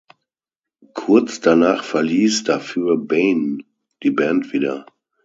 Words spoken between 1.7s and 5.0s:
verließ dafür Bain die Band wieder.